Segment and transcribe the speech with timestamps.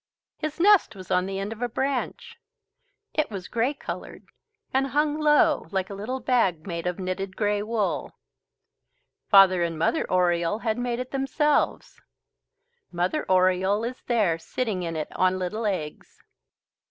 [0.39, 2.35] His nest was on the end of a branch.
[3.13, 4.25] It was grey coloured
[4.73, 8.17] and hung low like a little bag, made of knitted grey wool.
[9.29, 12.01] Father and Mother Oriole had made it themselves.
[12.91, 16.23] Mother Oriole is there sitting in it on little eggs.